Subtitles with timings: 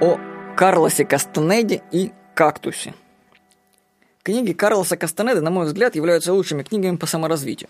[0.00, 0.18] о
[0.56, 2.94] Карлосе Кастанеде и кактусе.
[4.22, 7.68] Книги Карлоса Кастанеды, на мой взгляд, являются лучшими книгами по саморазвитию.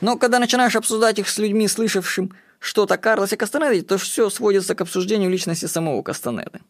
[0.00, 4.74] Но когда начинаешь обсуждать их с людьми, слышавшим что-то о Карлосе Кастанеде, то все сводится
[4.74, 6.60] к обсуждению личности самого Кастанеды.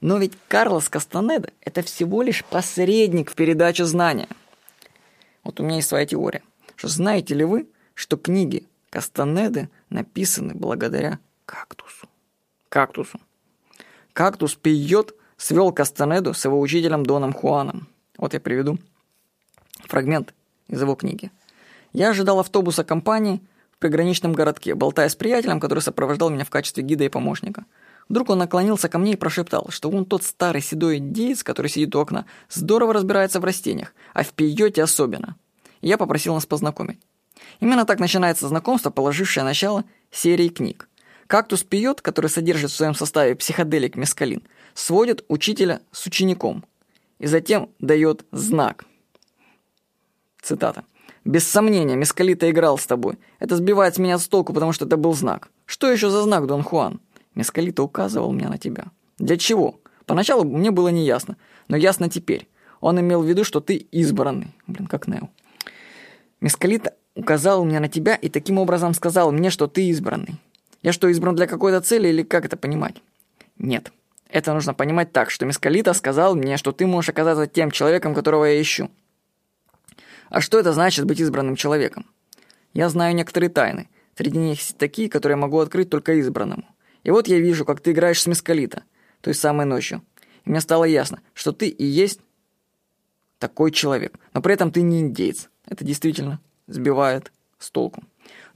[0.00, 4.28] Но ведь Карлос Кастанеда– это всего лишь посредник в передаче знания.
[5.44, 6.42] Вот у меня есть своя теория.
[6.74, 12.08] Что знаете ли вы, что книги Кастанеды написаны благодаря кактусу?
[12.68, 13.20] Кактусу.
[14.12, 17.88] Кактус пьет свел Кастанеду с его учителем Доном Хуаном.
[18.18, 18.78] Вот я приведу
[19.86, 20.34] фрагмент
[20.68, 21.30] из его книги.
[21.92, 23.40] Я ожидал автобуса компании
[23.72, 27.64] в приграничном городке, болтая с приятелем, который сопровождал меня в качестве гида и помощника.
[28.08, 31.94] Вдруг он наклонился ко мне и прошептал, что он тот старый седой индеец, который сидит
[31.94, 35.36] у окна, здорово разбирается в растениях, а в пиоте особенно.
[35.80, 36.98] Я попросил нас познакомить.
[37.60, 40.89] Именно так начинается знакомство, положившее начало серии книг.
[41.30, 44.42] Кактус пиот, который содержит в своем составе психоделик мескалин,
[44.74, 46.64] сводит учителя с учеником
[47.20, 48.84] и затем дает знак.
[50.42, 50.82] Цитата.
[51.24, 53.16] «Без сомнения, Мескалита играл с тобой.
[53.38, 55.50] Это сбивает меня с толку, потому что это был знак.
[55.66, 57.00] Что еще за знак, Дон Хуан?
[57.36, 58.86] Мескалита указывал мне на тебя.
[59.18, 59.78] Для чего?
[60.06, 61.36] Поначалу мне было неясно,
[61.68, 62.48] но ясно теперь.
[62.80, 64.48] Он имел в виду, что ты избранный.
[64.66, 65.28] Блин, как Нео.
[66.40, 70.40] Мескалита указал мне на тебя и таким образом сказал мне, что ты избранный.
[70.82, 73.02] Я что, избран для какой-то цели или как это понимать?
[73.58, 73.92] Нет.
[74.28, 78.44] Это нужно понимать так, что Мескалита сказал мне, что ты можешь оказаться тем человеком, которого
[78.44, 78.90] я ищу.
[80.28, 82.06] А что это значит быть избранным человеком?
[82.72, 83.88] Я знаю некоторые тайны.
[84.16, 86.64] Среди них такие, которые я могу открыть только избранному.
[87.02, 88.84] И вот я вижу, как ты играешь с Мескалита,
[89.20, 90.02] той самой ночью.
[90.44, 92.20] И мне стало ясно, что ты и есть
[93.38, 94.18] такой человек.
[94.32, 95.48] Но при этом ты не индейец.
[95.66, 98.04] Это действительно сбивает с толку.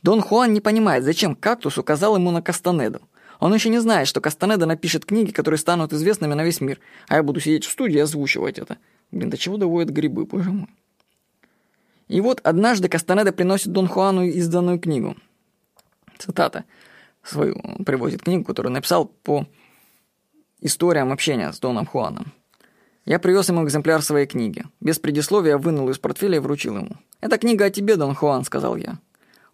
[0.04, 3.00] Дон Хуан не понимает, зачем кактус указал ему на Кастанеду.
[3.40, 7.16] Он еще не знает, что Кастанеда напишет книги, которые станут известными на весь мир, а
[7.16, 8.76] я буду сидеть в студии и озвучивать это.
[9.10, 10.68] Блин, до чего доводят грибы, боже мой.
[12.08, 15.16] И вот однажды Кастанеда приносит Дон Хуану изданную книгу.
[16.18, 16.64] Цитата.
[17.22, 17.54] Свою
[17.86, 19.46] привозит книгу, которую написал по
[20.60, 22.34] историям общения с Доном Хуаном.
[23.06, 24.66] Я привез ему экземпляр своей книги.
[24.80, 26.96] Без предисловия вынул из портфеля и вручил ему.
[27.22, 28.98] «Это книга о тебе, Дон Хуан»,— сказал я.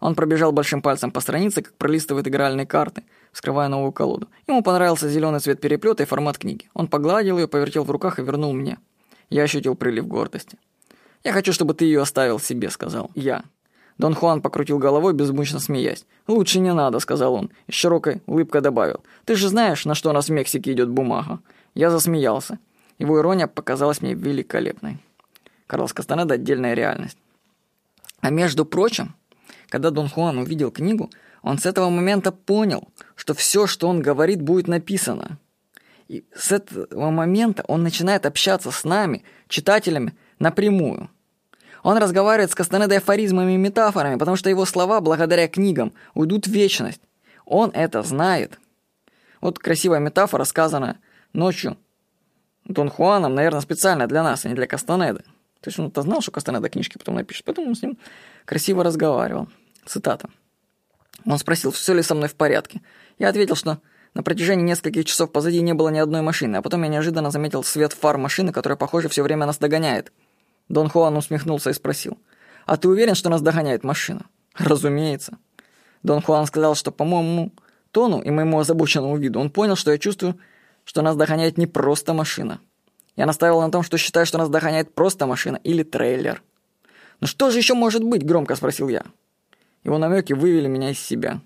[0.01, 4.27] Он пробежал большим пальцем по странице, как пролистывает игральные карты, вскрывая новую колоду.
[4.47, 6.69] Ему понравился зеленый цвет переплета и формат книги.
[6.73, 8.79] Он погладил ее, повертел в руках и вернул мне.
[9.29, 10.57] Я ощутил прилив гордости.
[11.23, 13.43] «Я хочу, чтобы ты ее оставил себе»,— сказал я.
[13.99, 16.07] Дон Хуан покрутил головой, безмучно смеясь.
[16.27, 19.03] «Лучше не надо»,— сказал он, и с широкой улыбкой добавил.
[19.25, 21.39] «Ты же знаешь, на что у нас в Мексике идет бумага?»
[21.75, 22.57] Я засмеялся.
[22.97, 24.97] Его ирония показалась мне великолепной.
[25.67, 27.17] Карлос Кастанеда— отдельная реальность.
[28.19, 29.15] А между прочим,
[29.71, 31.09] когда Дон Хуан увидел книгу,
[31.41, 35.39] он с этого момента понял, что все, что он говорит, будет написано.
[36.09, 41.09] И с этого момента он начинает общаться с нами, читателями, напрямую.
[41.83, 46.51] Он разговаривает с Кастанедой афоризмами и метафорами, потому что его слова, благодаря книгам, уйдут в
[46.51, 47.01] вечность.
[47.45, 48.59] Он это знает.
[49.39, 50.99] Вот красивая метафора, сказана
[51.31, 51.77] ночью
[52.65, 55.23] Дон Хуаном, наверное, специально для нас, а не для Кастанеды.
[55.61, 57.97] То есть он-то знал, что Кастанеда книжки потом напишет, поэтому он с ним
[58.45, 59.47] красиво разговаривал.
[59.85, 60.29] Цитата.
[61.25, 62.81] Он спросил, все ли со мной в порядке.
[63.19, 63.79] Я ответил, что
[64.13, 67.63] на протяжении нескольких часов позади не было ни одной машины, а потом я неожиданно заметил
[67.63, 70.11] свет фар машины, которая, похоже, все время нас догоняет.
[70.69, 72.17] Дон Хуан усмехнулся и спросил,
[72.65, 74.25] «А ты уверен, что нас догоняет машина?»
[74.55, 75.37] «Разумеется».
[76.03, 77.51] Дон Хуан сказал, что по моему
[77.91, 80.37] тону и моему озабоченному виду он понял, что я чувствую,
[80.83, 82.59] что нас догоняет не просто машина.
[83.15, 86.41] Я настаивал на том, что считаю, что нас догоняет просто машина или трейлер.
[87.19, 89.03] «Ну что же еще может быть?»– громко спросил я.
[89.83, 91.41] Его намеки вывели меня из себя.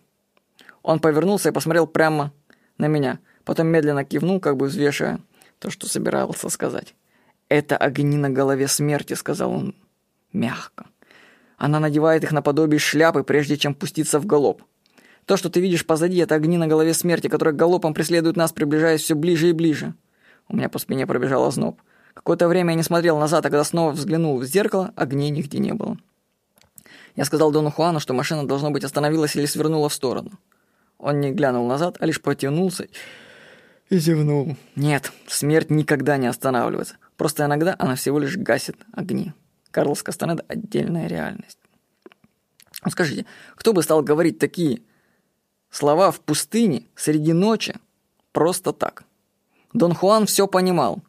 [0.84, 2.32] Он повернулся и посмотрел прямо
[2.78, 5.20] на меня, потом медленно кивнул, как бы взвешивая
[5.60, 6.96] то, что собирался сказать.
[7.48, 9.76] «Это огни на голове смерти»,— сказал он
[10.34, 10.88] мягко.
[11.58, 14.64] «Она надевает их наподобие шляпы, прежде чем пуститься в галоп.
[15.26, 19.02] То, что ты видишь позади, это огни на голове смерти, которые галопом преследуют нас, приближаясь
[19.02, 19.94] все ближе и ближе».
[20.48, 21.82] У меня по спине пробежал озноб.
[22.14, 25.74] Какое-то время я не смотрел назад, а когда снова взглянул в зеркало, огней нигде не
[25.74, 25.98] было.
[27.16, 30.32] Я сказал Дону Хуану, что машина, должно быть, остановилась или свернула в сторону.
[30.98, 32.88] Он не глянул назад, а лишь потянулся
[33.90, 34.58] и зевнул.
[34.76, 36.98] Нет, смерть никогда не останавливается.
[37.18, 39.34] Просто иногда она всего лишь гасит огни.
[39.72, 41.60] Карлос Кастанеда– отдельная реальность.
[42.84, 43.26] Ну, скажите,
[43.56, 44.82] кто бы стал говорить такие
[45.70, 47.76] слова в пустыне среди ночи
[48.32, 49.04] просто так?
[49.74, 51.02] Дон Хуан все понимал.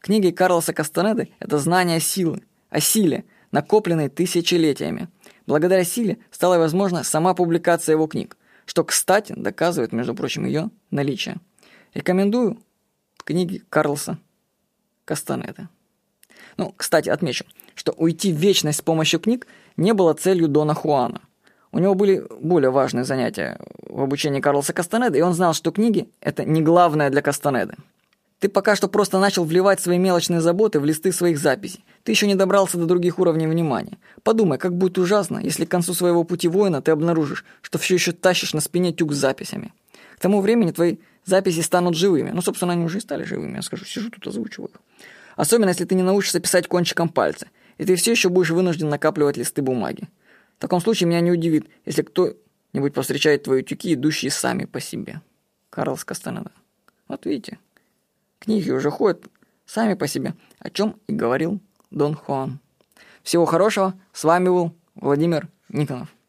[0.00, 5.08] Книги Карлоса Кастанеды– это знание силы, о силе, накопленной тысячелетиями.
[5.46, 8.36] Благодаря силе стала возможна сама публикация его книг,
[8.66, 11.36] что, кстати, доказывает, между прочим, ее наличие.
[11.92, 12.58] Рекомендую
[13.16, 14.18] в книге Карлса
[15.04, 15.68] Кастанеда.
[16.56, 17.44] Ну, кстати, отмечу,
[17.74, 19.46] что уйти в вечность с помощью книг
[19.76, 21.20] не было целью Дона Хуана.
[21.72, 26.08] У него были более важные занятия в обучении Карлоса Кастанеда, и он знал, что книги–
[26.20, 27.74] это не главное для Кастанеды.
[28.38, 31.84] Ты пока что просто начал вливать свои мелочные заботы в листы своих записей.
[32.04, 33.98] Ты еще не добрался до других уровней внимания.
[34.22, 38.12] Подумай, как будет ужасно, если к концу своего пути воина ты обнаружишь, что все еще
[38.12, 39.72] тащишь на спине тюк с записями.
[40.16, 42.30] К тому времени твои записи станут живыми.
[42.30, 43.86] Ну, собственно, они уже и стали живыми, я скажу.
[43.86, 44.70] Сижу тут, озвучиваю.
[45.34, 47.48] Особенно, если ты не научишься писать кончиком пальца,
[47.78, 50.08] и ты все еще будешь вынужден накапливать листы бумаги.
[50.58, 55.22] В таком случае меня не удивит, если кто-нибудь повстречает твои тюки, идущие сами по себе.
[55.70, 56.52] Карлс Кастанеда.
[57.08, 57.58] Вот видите,
[58.38, 59.24] книги уже ходят
[59.66, 61.60] сами по себе, о чем и говорил
[61.94, 62.58] Дон Хуан.
[63.22, 66.14] Всего хорошего, с вами был Владимир Никонов.